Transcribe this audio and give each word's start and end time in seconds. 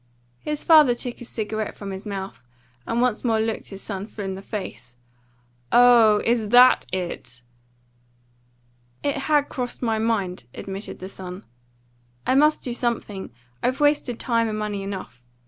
His 0.39 0.63
father 0.63 0.95
took 0.95 1.19
his 1.19 1.29
cigarette 1.29 1.75
from 1.75 1.91
his 1.91 2.07
mouth 2.07 2.41
and 2.87 3.03
once 3.03 3.23
more 3.23 3.39
looked 3.39 3.69
his 3.69 3.83
son 3.83 4.07
full 4.07 4.25
in 4.25 4.33
the 4.33 4.41
face. 4.41 4.95
"Oh, 5.71 6.23
is 6.25 6.47
THAT 6.49 6.87
it?" 6.91 7.43
"It 9.03 9.15
has 9.17 9.45
crossed 9.47 9.83
my 9.83 9.99
mind," 9.99 10.45
admitted 10.55 10.97
the 10.97 11.07
son. 11.07 11.43
"I 12.25 12.33
must 12.33 12.63
do 12.63 12.73
something. 12.73 13.29
I've 13.61 13.79
wasted 13.79 14.19
time 14.19 14.49
and 14.49 14.57
money 14.57 14.81
enough. 14.81 15.23